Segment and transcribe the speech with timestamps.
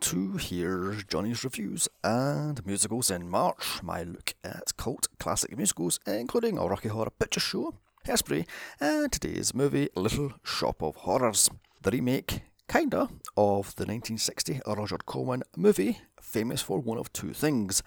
[0.00, 6.58] To hear Johnny's Reviews and Musicals in March, my look at cult classic musicals, including
[6.58, 7.74] a Rocky Horror Picture Show,
[8.06, 8.46] Hairspray,
[8.80, 11.48] and today's movie Little Shop of Horrors,
[11.82, 17.82] the remake, kinda, of the 1960 Roger Corman movie, famous for one of two things.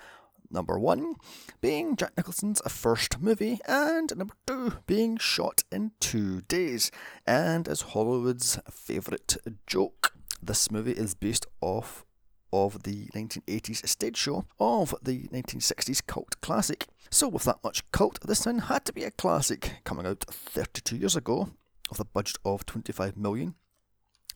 [0.50, 1.16] Number one
[1.62, 6.90] being Jack Nicholson's first movie, and number two being shot in two days,
[7.26, 9.36] and is Hollywood's favourite
[9.68, 10.14] joke.
[10.42, 12.06] This movie is based off
[12.54, 16.88] of the 1980s stage show of the 1960s cult classic.
[17.10, 20.98] So, with that much cult, this one had to be a classic, coming out 32
[20.98, 21.50] years ago,
[21.90, 23.56] with a budget of 25 million,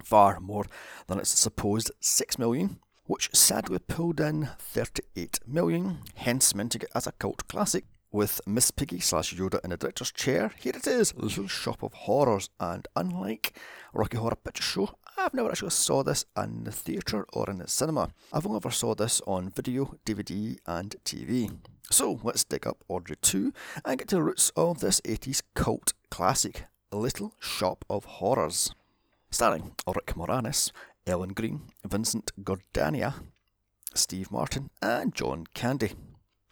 [0.04, 0.66] far more
[1.08, 7.08] than its supposed 6 million which sadly pulled in 38 million, hence minting it as
[7.08, 7.86] a cult classic.
[8.12, 11.94] With Miss Piggy slash Yoda in the director's chair, here it is, Little Shop of
[11.94, 13.60] Horrors, and unlike
[13.94, 17.68] Rocky Horror Picture Show, I've never actually saw this in the theatre or in the
[17.68, 18.12] cinema.
[18.32, 21.54] I've only ever saw this on video, DVD and TV.
[21.92, 23.52] So let's dig up Audrey 2
[23.84, 26.64] and get to the roots of this 80s cult classic,
[26.94, 28.72] Little Shop of Horrors.
[29.32, 30.72] Starring Rick Moranis,
[31.06, 33.16] Ellen Greene, Vincent Gardenia,
[33.94, 35.92] Steve Martin, and John Candy.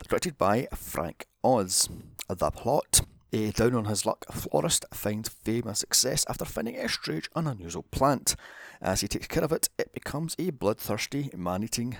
[0.05, 1.89] Directed by Frank Oz.
[2.27, 3.01] The plot
[3.31, 7.47] a down on his luck florist finds fame and success after finding a strange and
[7.47, 8.35] unusual plant.
[8.81, 11.97] As he takes care of it, it becomes a bloodthirsty, man eating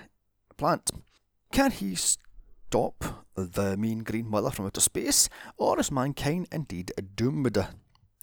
[0.56, 0.90] plant.
[1.52, 3.04] Can he stop
[3.36, 7.68] the mean green mother from outer space, or is mankind indeed doomed?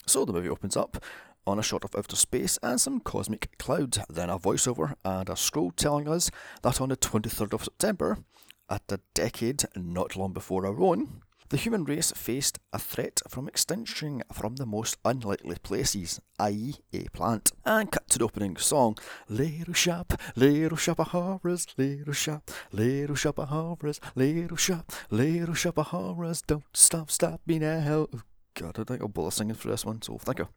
[0.06, 1.02] So the movie opens up
[1.48, 5.38] on a shot of outer space and some cosmic clouds, then a voiceover and a
[5.38, 6.30] scroll telling us
[6.64, 8.18] that on the 23rd of September,
[8.70, 13.48] at a decade not long before our own, the human race faced a threat from
[13.48, 17.52] extinction from the most unlikely places, i.e., a plant.
[17.64, 18.98] And cut to the opening song
[19.30, 25.54] Little shop, little shop of horrors, little shop, little shop of horrors, little shop, little
[25.54, 28.08] shop of horrors, don't stop, stop me now.
[28.56, 30.48] God, I think I'll bother singing for this one, so thank you.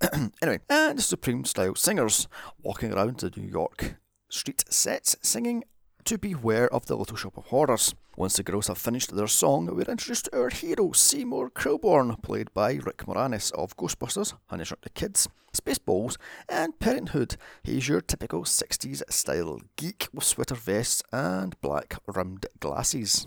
[0.42, 2.26] anyway, and the Supreme Style Singers
[2.62, 3.96] walking around the New York
[4.28, 5.64] street sets singing
[6.04, 7.94] to beware of the Little Shop of Horrors.
[8.16, 12.52] Once the girls have finished their song, we're introduced to our hero, Seymour Krelborn, played
[12.52, 16.16] by Rick Moranis of Ghostbusters, Honey the Kids, Spaceballs,
[16.48, 17.36] and Parenthood.
[17.62, 23.26] He's your typical 60s style geek with sweater vests and black rimmed glasses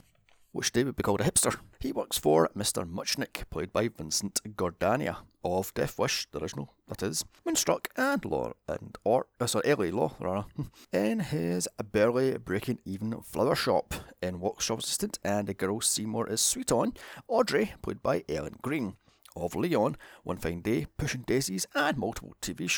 [0.53, 1.57] which today would be called a hipster.
[1.79, 2.89] He works for Mr.
[2.89, 8.53] Mushnik, played by Vincent Gardenia of Death Wish, the original, that is, Moonstruck and Law
[8.67, 9.91] and or uh, sorry, L.A.
[9.91, 10.45] Law, rather,
[10.93, 13.93] in his barely breaking even flower shop.
[14.21, 16.93] In Workshop assistant and the girl Seymour is sweet on,
[17.27, 18.95] Audrey, played by Ellen Greene
[19.35, 22.69] Of Leon, One Fine Day, Pushing Daisies, and multiple TV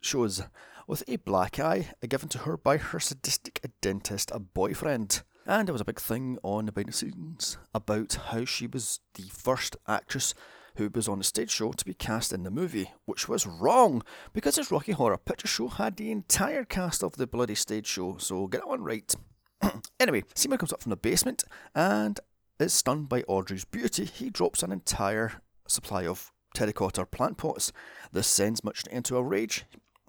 [0.00, 0.42] shows
[0.86, 5.22] with a black eye given to her by her sadistic dentist boyfriend.
[5.46, 9.00] And there was a big thing on the behind the scenes about how she was
[9.14, 10.34] the first actress
[10.76, 14.02] who was on the stage show to be cast in the movie, which was wrong
[14.32, 18.16] because this Rocky Horror Picture Show had the entire cast of the bloody stage show,
[18.18, 19.14] so get that one right.
[20.00, 21.44] anyway, Seymour comes up from the basement
[21.74, 22.18] and
[22.58, 24.04] is stunned by Audrey's beauty.
[24.04, 27.72] He drops an entire supply of terracotta plant pots.
[28.12, 29.66] This sends Much into a rage.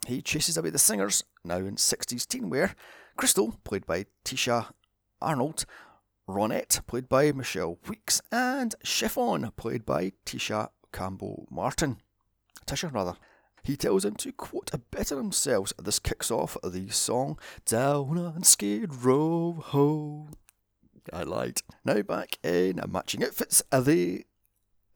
[0.08, 2.76] He chases away the singers, now in 60s teen wear.
[3.18, 4.68] Crystal, played by Tisha
[5.22, 5.66] Arnold,
[6.28, 11.98] Ronette, played by Michelle Weeks, and Chiffon, played by Tisha Campbell Martin.
[12.66, 13.16] Tisha, rather.
[13.64, 15.74] He tells them to, quote, a better themselves.
[15.82, 20.30] This kicks off the song Down on Skid Row Ho.
[21.12, 21.62] I lied.
[21.84, 24.26] Now back in matching outfits, they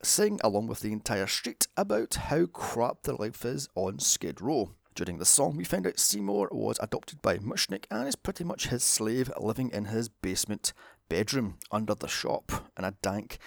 [0.04, 4.76] sing along with the entire street about how crap their life is on Skid Row.
[4.96, 8.68] During the song, we find out Seymour was adopted by Mushnik and is pretty much
[8.68, 10.74] his slave living in his basement
[11.08, 13.38] bedroom under the shop in a dank,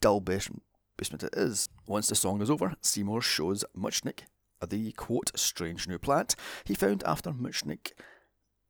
[0.00, 0.62] dull basement
[0.98, 1.68] it is.
[1.86, 4.20] Once the song is over, Seymour shows Mushnik
[4.68, 7.90] the quote strange new plant he found after Mushnik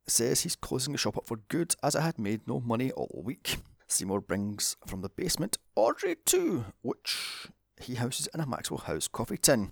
[0.07, 3.21] says he's closing the shop up for good as it had made no money all
[3.23, 3.57] week.
[3.87, 7.47] Seymour brings from the basement Audrey 2, which
[7.79, 9.71] he houses in a Maxwell House coffee tin.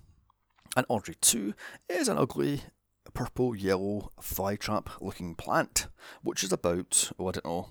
[0.76, 1.54] And Audrey 2
[1.88, 2.62] is an ugly
[3.12, 5.88] purple yellow flytrap looking plant,
[6.22, 7.68] which is about, oh, I don't know,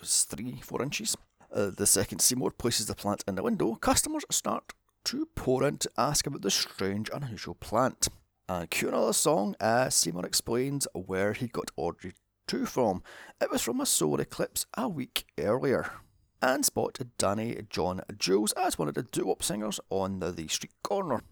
[0.00, 1.16] was three, four inches.
[1.52, 4.72] Uh, the second Seymour places the plant in the window, customers start
[5.04, 8.08] to pour in to ask about the strange, unusual plant.
[8.48, 9.54] And cue another song
[9.90, 12.12] Seymour explains where he got Audrey
[12.46, 13.02] 2 from.
[13.40, 15.90] It was from a solar eclipse a week earlier.
[16.42, 20.74] And spotted Danny John Jules as one of the doo-wop singers on the, the street
[20.82, 21.22] corner.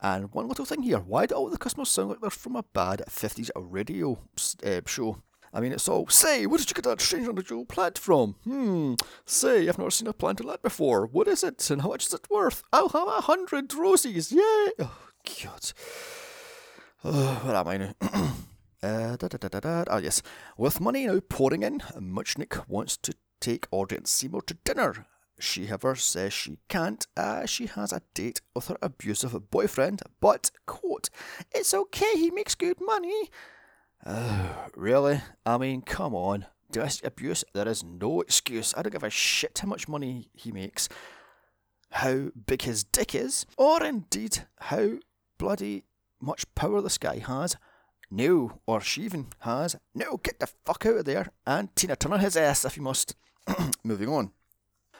[0.00, 2.62] And one little thing here why do all the customers sound like they're from a
[2.62, 4.18] bad 50s radio
[4.64, 5.22] uh, show?
[5.52, 8.36] I mean, it's all, say, where did you get that strange unusual plant from?
[8.44, 11.06] Hmm, say, I've never seen a plant like that before.
[11.06, 12.62] What is it and how much is it worth?
[12.72, 14.40] I'll have a hundred roses, yay!
[14.78, 14.98] Oh,
[15.42, 15.72] God.
[17.02, 17.94] Oh, where am I now?
[18.82, 19.84] uh, da, da, da, da, da.
[19.88, 20.20] Ah, yes.
[20.58, 25.06] With money now pouring in, Mushnik wants to take and Seymour to dinner.
[25.38, 30.50] She, however, says she can't as she has a date with her abusive boyfriend, but,
[30.66, 31.10] quote,
[31.52, 33.30] it's okay, he makes good money.
[34.04, 35.20] Uh, really?
[35.46, 36.46] I mean, come on.
[36.70, 38.74] Domestic abuse, there is no excuse.
[38.76, 40.88] I don't give a shit how much money he makes,
[41.92, 44.98] how big his dick is, or indeed how
[45.38, 45.84] bloody
[46.20, 47.56] much power this guy has.
[48.10, 49.76] No, or she even has.
[49.94, 51.30] No, get the fuck out of there.
[51.46, 53.14] And Tina Turner his ass if you must.
[53.84, 54.32] Moving on.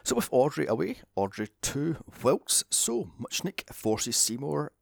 [0.09, 4.73] So with Audrey away, Audrey too wilts, so Mushnik forces Seymour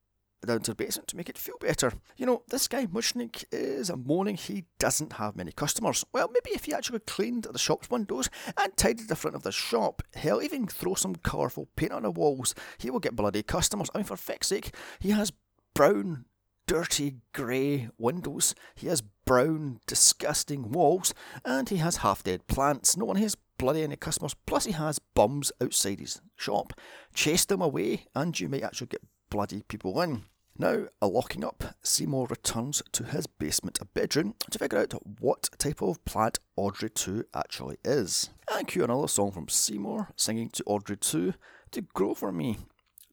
[0.46, 1.94] down to the basement to make it feel better.
[2.16, 6.04] You know, this guy Mushnik is a moaning he doesn't have many customers.
[6.12, 9.50] Well, maybe if he actually cleaned the shop's windows and tidied the front of the
[9.50, 13.90] shop, hell, even throw some colourful paint on the walls, he will get bloody customers.
[13.92, 15.32] I mean, for feck's sake, he has
[15.74, 16.26] brown,
[16.68, 21.14] dirty grey windows, he has brown, disgusting walls,
[21.44, 22.96] and he has half dead plants.
[22.96, 24.34] No one has bloody any customers.
[24.46, 26.72] Plus, he has bums outside his shop.
[27.14, 30.24] Chase them away, and you may actually get bloody people in.
[30.58, 35.82] Now, a locking up, Seymour returns to his basement bedroom to figure out what type
[35.82, 38.30] of plant Audrey 2 actually is.
[38.50, 41.34] And cue another song from Seymour singing to Audrey 2
[41.72, 42.56] to grow for me.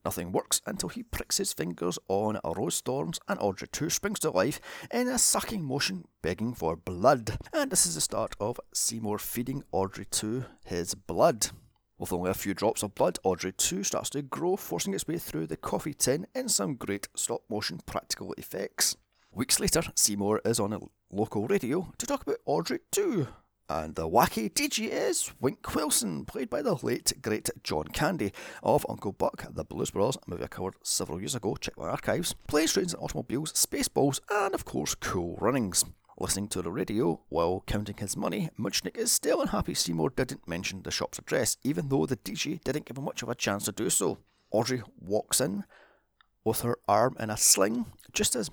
[0.04, 4.18] Nothing works until he pricks his fingers on a Rose Storms and Audrey 2 springs
[4.20, 4.60] to life
[4.92, 7.38] in a sucking motion begging for blood.
[7.54, 11.48] And this is the start of Seymour feeding Audrey 2 his blood.
[11.96, 15.16] With only a few drops of blood, Audrey 2 starts to grow, forcing its way
[15.16, 18.96] through the coffee tin in some great stop motion practical effects.
[19.32, 20.80] Weeks later, Seymour is on a
[21.10, 23.26] local radio to talk about Audrey 2,
[23.68, 28.32] and the wacky DJ is Wink Wilson, played by the late great John Candy
[28.62, 31.88] of Uncle Buck, the Blues Brothers, a movie I covered several years ago, check my
[31.88, 35.84] archives, planes, trains and automobiles, spaceballs, and of course Cool Runnings.
[36.18, 40.82] Listening to the radio while counting his money, Mushnik is still unhappy Seymour didn't mention
[40.82, 43.72] the shop's address, even though the DJ didn't give him much of a chance to
[43.72, 44.18] do so.
[44.52, 45.64] Audrey walks in
[46.44, 48.50] with her arm in a sling just as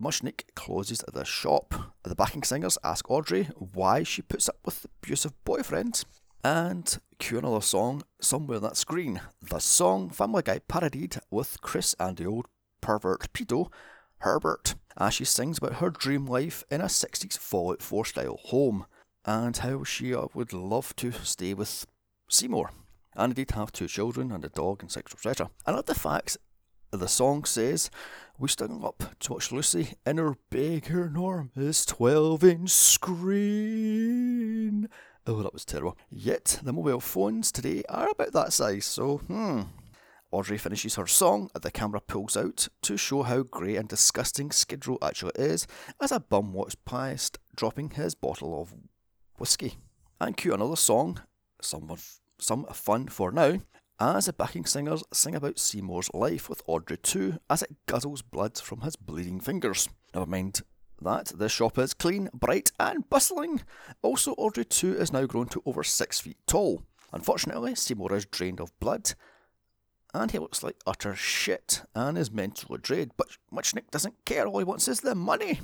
[0.00, 1.74] Mushnik closes the shop.
[2.02, 6.04] The backing singers ask Audrey why she puts up with the abusive boyfriend.
[6.42, 9.20] And cue another song somewhere on that screen.
[9.40, 12.46] The song Family Guy parodied with Chris and the old
[12.80, 13.70] pervert pedo,
[14.18, 18.86] Herbert, as she sings about her dream life in a 60s Fallout 4 style home
[19.24, 21.86] and how she uh, would love to stay with
[22.28, 22.70] Seymour
[23.16, 25.16] and indeed have two children and a dog and etc.
[25.16, 25.50] etc.
[25.66, 26.36] I love the fact
[26.96, 27.90] the song says,
[28.38, 34.08] We stood up to watch Lucy in her big, enormous 12 inch screen.
[35.26, 35.96] Oh, that was terrible.
[36.10, 39.62] Yet, the mobile phones today are about that size, so, hmm.
[40.30, 44.50] Audrey finishes her song, and the camera pulls out to show how grey and disgusting
[44.50, 45.66] Skid Row actually is
[46.00, 48.74] as a bum walks past, dropping his bottle of
[49.38, 49.78] whiskey.
[50.20, 51.20] And cue another song,
[51.60, 51.88] some,
[52.38, 53.60] some fun for now,
[54.00, 58.58] as the backing singers sing about Seymour's life with Audrey too, as it guzzles blood
[58.58, 59.88] from his bleeding fingers.
[60.14, 60.62] Never mind
[61.00, 63.62] that, the shop is clean, bright, and bustling.
[64.02, 66.82] Also, Audrey too is now grown to over 6 feet tall.
[67.12, 69.14] Unfortunately, Seymour is drained of blood,
[70.12, 74.58] and he looks like utter shit and is mentally drained, but Mushnik doesn't care, all
[74.58, 75.60] he wants is the money.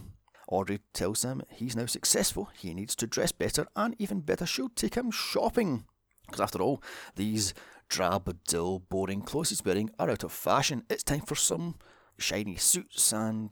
[0.48, 4.68] Audrey tells him he's now successful, he needs to dress better, and even better, she'll
[4.68, 5.84] take him shopping.
[6.26, 6.82] Because after all,
[7.16, 7.54] these
[7.90, 10.84] drab, dull, boring clothes he's wearing are out of fashion.
[10.88, 11.74] It's time for some
[12.18, 13.50] shiny suits and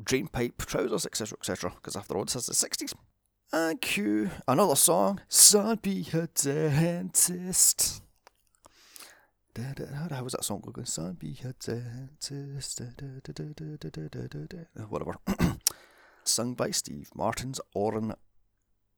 [0.00, 1.72] drainpipe trousers, etc., etc.
[1.74, 2.94] Because after all, this is the 60s.
[3.52, 8.02] And cue another song, Son Be a Dentist.
[9.54, 10.86] Da, da, da, how was that song going?
[10.86, 12.80] Son be a dentist.
[14.88, 15.16] Whatever.
[16.24, 18.14] Sung by Steve Martin's Orin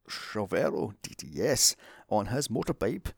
[0.09, 1.75] Scrivello DDS
[2.09, 3.14] on his motorbike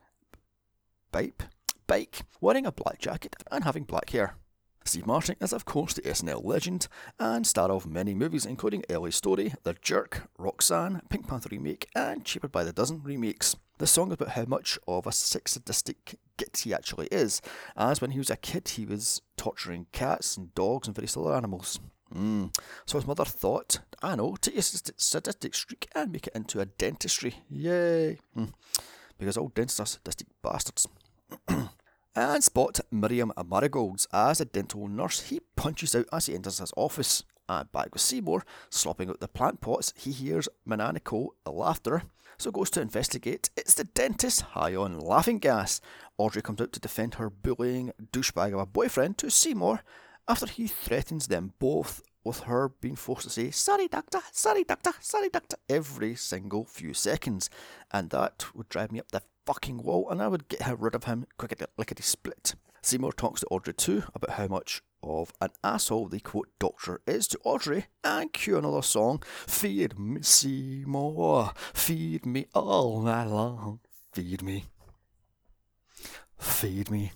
[1.13, 1.45] bike,
[1.87, 4.37] bike, wearing a black jacket and having black hair.
[4.85, 6.87] Steve Martin is, of course, the SNL legend
[7.19, 12.25] and star of many movies, including LA Story, The Jerk, Roxanne, Pink Panther remake, and
[12.25, 13.57] Cheaper by the Dozen remakes.
[13.79, 17.43] The song is about how much of a sick sadistic git he actually is,
[17.77, 21.35] as when he was a kid he was torturing cats and dogs and various other
[21.35, 21.81] animals.
[22.15, 22.57] Mm.
[22.87, 26.67] So his mother thought, I know, take your sadistic streak and make it into a
[26.67, 27.35] dentistry.
[27.51, 28.19] Yay!
[28.37, 28.53] Mm.
[29.19, 30.87] Because all dentists are sadistic bastards.
[32.17, 35.29] and spot Miriam Margolyes as a dental nurse.
[35.29, 37.23] He punches out as he enters his office.
[37.49, 42.03] And back with Seymour, slopping out the plant pots, he hears maniacal laughter,
[42.39, 43.51] so goes to investigate.
[43.57, 45.81] It's the dentist high on laughing gas.
[46.19, 49.83] Audrey comes out to defend her bullying douchebag of a boyfriend to Seymour
[50.27, 54.91] after he threatens them both with her being forced to say, Sorry, doctor, sorry, doctor,
[55.01, 57.49] sorry, doctor, every single few seconds.
[57.93, 60.95] And that would drive me up the fucking wall, and I would get her rid
[60.95, 62.57] of him quickly, lickety split.
[62.83, 67.29] Seymour talks to Audrey too about how much of an asshole the quote doctor is
[67.29, 73.81] to Audrey, and cue another song Feed me, Seymour, feed me all night long,
[74.13, 74.65] feed me,
[76.39, 77.13] feed me,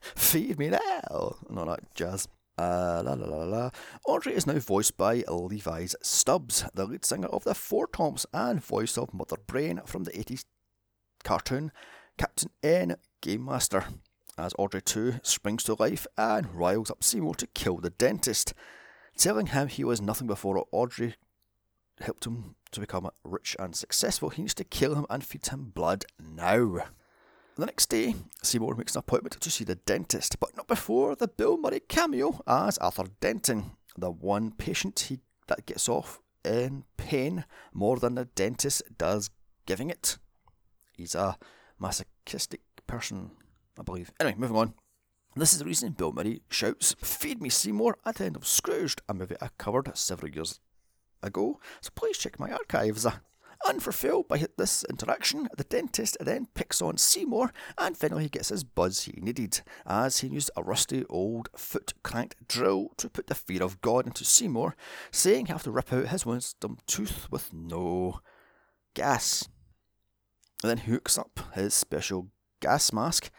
[0.00, 1.36] feed me now.
[1.48, 2.26] No, not jazz.
[2.58, 3.70] Uh, la la la la.
[4.04, 8.62] Audrey is now voiced by Levi's Stubbs, the lead singer of the Four Tops and
[8.62, 10.44] voice of Mother Brain from the 80s
[11.22, 11.70] cartoon
[12.16, 13.84] Captain N Game Master.
[14.36, 18.54] As Audrey 2 springs to life and riles up Seymour to kill the dentist,
[19.16, 21.14] telling him he was nothing before Audrey
[22.00, 24.30] helped him to become rich and successful.
[24.30, 26.86] He needs to kill him and feed him blood now.
[27.58, 31.26] The next day, Seymour makes an appointment to see the dentist, but not before the
[31.26, 37.44] Bill Murray cameo as Arthur Denton, the one patient he that gets off in pain
[37.74, 39.30] more than the dentist does
[39.66, 40.18] giving it.
[40.92, 41.36] He's a
[41.80, 43.32] masochistic person,
[43.76, 44.12] I believe.
[44.20, 44.74] Anyway, moving on.
[45.34, 49.02] This is the reason Bill Murray shouts, Feed me Seymour at the end of Scrooged,
[49.08, 50.60] a movie I covered several years
[51.24, 53.04] ago, so please check my archives.
[53.66, 58.64] Unfulfilled by this interaction, the dentist then picks on Seymour and finally he gets his
[58.64, 63.34] buzz he needed, as he used a rusty old foot cranked drill to put the
[63.34, 64.76] fear of God into Seymour,
[65.10, 68.20] saying he'll have to rip out his wisdom tooth with no
[68.94, 69.48] gas.
[70.62, 72.28] And then hooks up his special
[72.60, 73.30] gas mask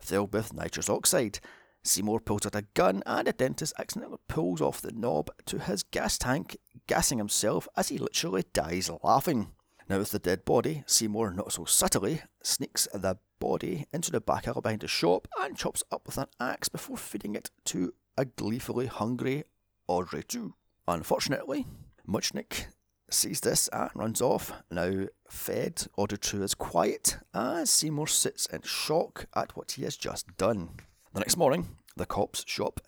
[0.00, 1.38] filled with nitrous oxide.
[1.82, 5.82] Seymour pulls out a gun and the dentist accidentally pulls off the knob to his
[5.84, 6.56] gas tank,
[6.86, 9.52] gassing himself as he literally dies laughing.
[9.88, 14.48] Now, with the dead body, Seymour, not so subtly, sneaks the body into the back
[14.48, 18.24] alley behind the shop and chops up with an axe before feeding it to a
[18.24, 19.44] gleefully hungry
[19.86, 20.54] Audrey too.
[20.88, 21.66] Unfortunately,
[22.08, 22.66] Mushnik
[23.10, 24.52] sees this and runs off.
[24.70, 29.96] Now fed, Audrey too is quiet as Seymour sits in shock at what he has
[29.96, 30.70] just done.
[31.12, 32.80] The next morning, the cops shop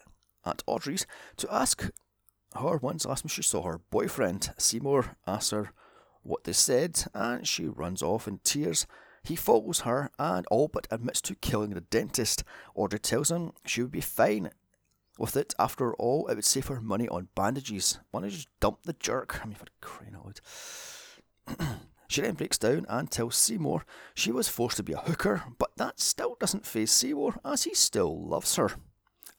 [0.45, 1.91] at Audrey's to ask
[2.55, 4.53] her once last time she saw her boyfriend.
[4.59, 5.73] Seymour asks her
[6.23, 8.87] what they said, and she runs off in tears.
[9.23, 12.45] He follows her and all but admits to killing the dentist.
[12.75, 14.51] Audrey tells him she would be fine
[15.19, 15.55] with it.
[15.59, 17.99] After all, it would save her money on bandages.
[18.11, 19.41] Why don't you just dump the jerk?
[19.43, 20.41] I mean, for crying out
[21.47, 21.81] loud.
[22.09, 23.85] she then breaks down and tells Seymour
[24.15, 27.75] she was forced to be a hooker, but that still doesn't phase Seymour as he
[27.75, 28.73] still loves her.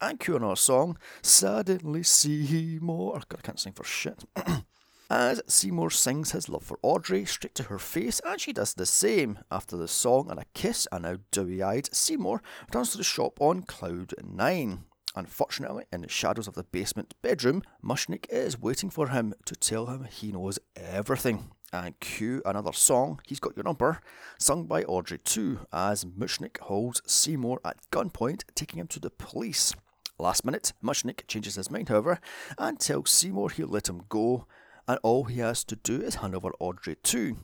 [0.02, 3.14] And another song, Suddenly Seymour.
[3.16, 4.24] Oh, God, I can't sing for shit.
[5.10, 8.86] as Seymour sings his love for Audrey straight to her face, and she does the
[8.86, 9.40] same.
[9.52, 13.40] After the song and a kiss, and now dewy eyed, Seymour returns to the shop
[13.42, 14.84] on Cloud 9.
[15.16, 19.88] Unfortunately, in the shadows of the basement bedroom, Mushnik is waiting for him to tell
[19.88, 21.52] him he knows everything.
[21.74, 24.00] And cue another song, He's Got Your Number,
[24.40, 29.74] sung by Audrey too, as Mushnik holds Seymour at gunpoint, taking him to the police.
[30.18, 32.20] Last minute, Mushnik changes his mind, however,
[32.58, 34.46] and tells Seymour he'll let him go,
[34.90, 37.38] and all he has to do is hand over Audrey 2.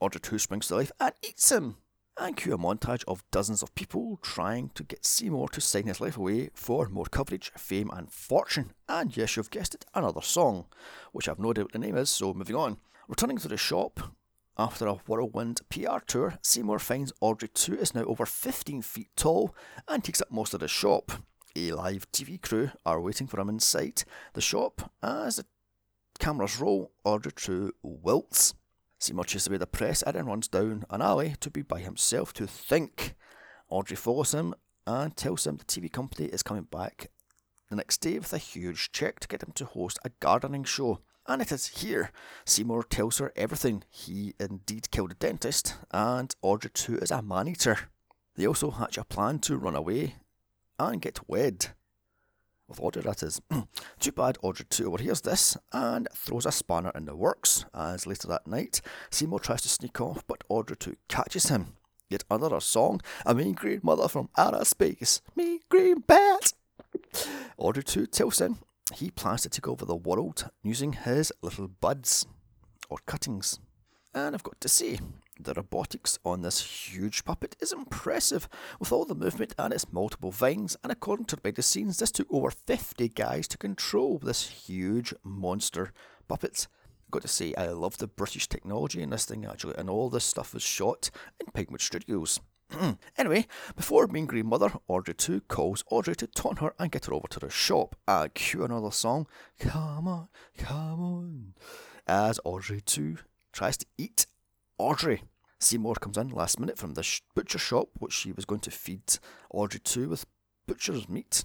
[0.00, 1.76] Audrey 2 springs to life and eats him.
[2.16, 6.00] And cue a montage of dozens of people trying to get Seymour to sign his
[6.00, 8.72] life away for more coverage, fame, and fortune.
[8.88, 10.64] And yes, you've guessed it, another song,
[11.12, 12.78] which I've no idea what the name is, so moving on.
[13.06, 14.00] Returning to the shop,
[14.56, 19.54] after a whirlwind PR tour, Seymour finds Audrey 2 is now over 15 feet tall
[19.86, 21.12] and takes up most of the shop.
[21.54, 25.44] A live TV crew are waiting for him inside the shop as the
[26.18, 28.54] Cameras roll, Audrey True wilts.
[28.98, 32.46] Seymour chases away the press and runs down an alley to be by himself to
[32.46, 33.14] think.
[33.68, 34.54] Audrey follows him
[34.86, 37.10] and tells him the TV company is coming back
[37.68, 41.00] the next day with a huge check to get him to host a gardening show.
[41.26, 42.10] And it is here.
[42.46, 43.84] Seymour tells her everything.
[43.90, 47.90] He indeed killed a dentist, and Audrey too is a man eater.
[48.34, 50.14] They also hatch a plan to run away
[50.78, 51.68] and get wed
[52.68, 53.40] with Audrey, that is.
[53.98, 58.28] Too bad Audrey 2 overhears this and throws a spanner in the works, as later
[58.28, 61.74] that night, Seymour tries to sneak off, but Audrey 2 catches him.
[62.08, 66.52] Yet another song, A Mean Green Mother from Outer Space, Me Green Bat!
[67.56, 68.58] Audrey 2 tells him
[68.94, 72.26] he plans to take over the world using his little buds,
[72.88, 73.58] or cuttings.
[74.14, 74.98] And I've got to say,
[75.40, 78.48] The robotics on this huge puppet is impressive,
[78.80, 82.26] with all the movement and its multiple vines, and according to the scenes, this took
[82.28, 85.92] over 50 guys to control this huge monster
[86.26, 86.66] puppet.
[87.12, 90.24] Got to say, I love the British technology in this thing actually, and all this
[90.24, 92.40] stuff was shot in Pinewood Studios.
[93.16, 97.14] anyway, before being Green Mother, Audrey 2 calls Audrey to taunt her and get her
[97.14, 97.94] over to the shop.
[98.08, 99.28] I cue another song,
[99.60, 100.28] Come on,
[100.58, 101.54] come on,
[102.08, 103.18] as Audrey 2
[103.52, 104.26] tries to eat
[104.78, 105.24] Audrey.
[105.60, 109.02] Seymour comes in last minute from the butcher shop, which she was going to feed
[109.50, 110.24] Audrey to with
[110.66, 111.44] butcher's meat.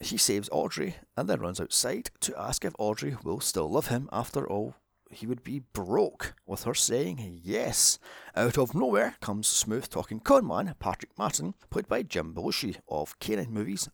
[0.00, 4.08] He saves Audrey and then runs outside to ask if Audrey will still love him.
[4.12, 4.74] After all,
[5.10, 7.98] he would be broke, with her saying yes.
[8.34, 13.52] Out of nowhere comes smooth talking conman Patrick Martin, played by Jim Belushi of Cannon
[13.52, 13.88] movies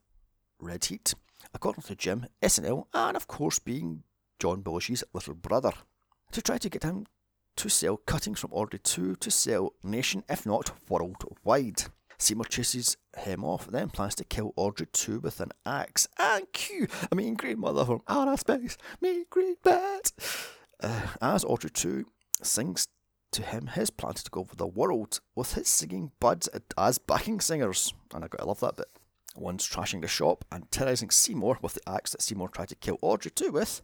[0.59, 1.15] Red Heat,
[1.53, 4.05] according to Jim, SNL, and of course being
[4.39, 5.73] John Belushi's little brother,
[6.33, 7.07] to try to get him
[7.61, 11.83] to sell cuttings from Audrey 2 to sell nation, if not worldwide.
[12.17, 16.09] Seymour chases him off, then plans to kill Audrey 2 with an axe.
[16.19, 20.11] And cue, I mean, great mother from outer space, me great bat.
[20.83, 22.07] Uh, as Audrey 2
[22.43, 22.89] sings
[23.33, 26.49] to him his plans to go over the world with his singing buds
[26.79, 27.93] as backing singers.
[28.15, 28.89] And I gotta love that bit.
[29.37, 32.97] One's trashing the shop and terrorising Seymour with the axe that Seymour tried to kill
[33.03, 33.83] Audrey 2 with,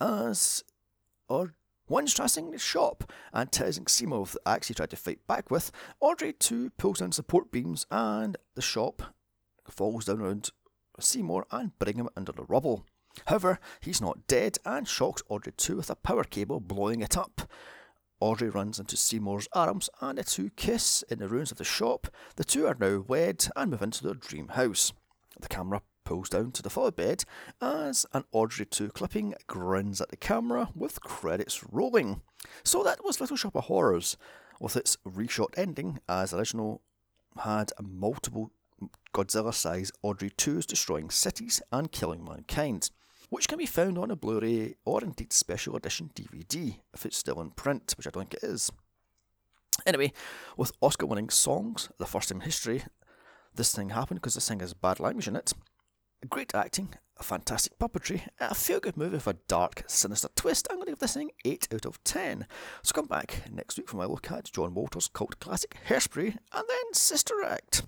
[0.00, 0.64] as
[1.28, 1.52] Audrey
[1.90, 5.72] One's trashing the shop and teasing Seymour axe he tried to fight back with.
[5.98, 9.02] Audrey too pulls in support beams and the shop
[9.68, 10.50] falls down around
[11.00, 12.86] Seymour and bring him under the rubble.
[13.26, 17.50] However, he's not dead and shocks Audrey too with a power cable, blowing it up.
[18.20, 22.06] Audrey runs into Seymour's arms and the two kiss in the ruins of the shop.
[22.36, 24.92] The two are now wed and move into their dream house.
[25.40, 27.22] The camera pulls down to the foot bed
[27.60, 32.20] as an Audrey 2 clipping grins at the camera with credits rolling.
[32.64, 34.16] So that was Little Shop of Horrors,
[34.58, 36.82] with its reshot ending, as original
[37.38, 38.50] had multiple
[39.14, 42.90] Godzilla sized Audrey 2s destroying cities and killing mankind,
[43.28, 47.18] which can be found on a Blu ray or indeed special edition DVD if it's
[47.18, 48.72] still in print, which I don't think it is.
[49.86, 50.12] Anyway,
[50.56, 52.82] with Oscar winning songs, the first in history,
[53.54, 55.52] this thing happened because this thing has bad language in it.
[56.28, 60.66] Great acting, fantastic puppetry, a feel good movie with a dark, sinister twist.
[60.68, 62.46] I'm going to give this thing 8 out of 10.
[62.82, 66.64] So come back next week for my look at John Waters' cult classic Hairspray and
[66.68, 67.84] then Sister Act.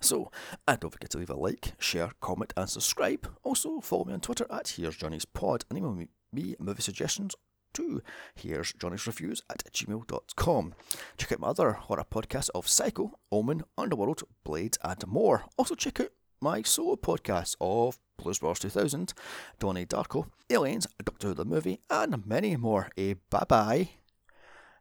[0.00, 0.32] So,
[0.66, 3.30] and don't forget to leave a like, share, comment, and subscribe.
[3.44, 7.36] Also, follow me on Twitter at Here's Johnny's Pod and email me, me movie suggestions
[7.74, 8.02] to
[8.34, 10.74] Here's Johnny's Reviews at gmail.com.
[11.16, 15.44] Check out my other horror podcasts of Psycho, Omen, Underworld, Blade, and more.
[15.56, 19.14] Also, check out my solo podcast of Blues Brothers 2000,
[19.58, 22.88] Donnie Darko, Aliens, Doctor Who the Movie, and many more.
[22.96, 23.88] Eh, a bye bye.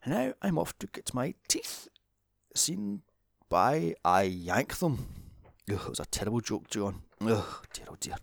[0.05, 1.87] Now I'm off to get my teeth
[2.55, 3.01] seen
[3.49, 5.07] by I Yank Them.
[5.69, 7.01] Ugh, it was a terrible joke, John.
[7.21, 8.15] Ugh, dear oh dear.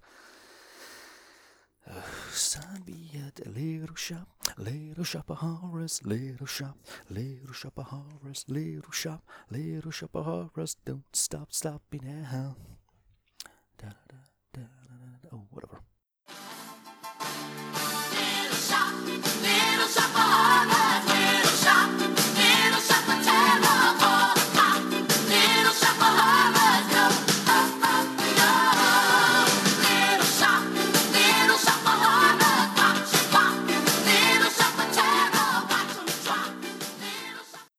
[2.30, 6.78] Son, be at a little shop, little shop of horrors, little shop,
[7.10, 10.76] little shop of horrors, little shop, little shop of horrors.
[10.84, 12.56] Don't stop, stopping now.
[15.32, 15.80] Oh, whatever.